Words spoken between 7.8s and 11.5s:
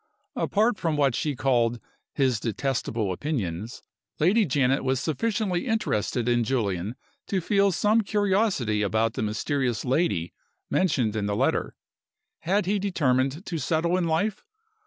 curiosity about the mysterious "lady" mentioned in the